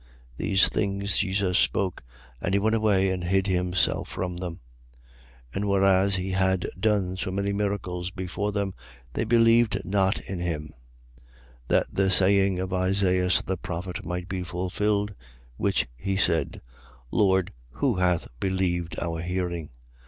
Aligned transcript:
These 0.35 0.67
things 0.67 1.17
Jesus 1.19 1.59
spoke: 1.59 2.03
and 2.41 2.55
he 2.55 2.59
went 2.59 2.73
away 2.75 3.11
and 3.11 3.23
hid 3.23 3.45
himself 3.45 4.09
from 4.09 4.37
them. 4.37 4.53
12:37. 5.53 5.53
And 5.53 5.69
whereas 5.69 6.15
he 6.15 6.31
had 6.31 6.67
done 6.79 7.17
so 7.17 7.29
many 7.29 7.53
miracles 7.53 8.09
before 8.09 8.51
them, 8.51 8.73
they 9.13 9.25
believed 9.25 9.85
not 9.85 10.19
in 10.21 10.39
him: 10.39 10.71
12:38. 11.67 11.67
That 11.67 11.85
the 11.93 12.09
saying 12.09 12.59
of 12.59 12.73
Isaias 12.73 13.43
the 13.45 13.57
prophet 13.57 14.03
might 14.03 14.27
be 14.27 14.41
fulfilled, 14.41 15.13
which 15.57 15.87
he 15.95 16.17
said: 16.17 16.61
Lord, 17.11 17.53
who 17.69 17.97
hath 17.97 18.27
believed 18.39 18.97
our 18.99 19.21
hearing? 19.21 19.69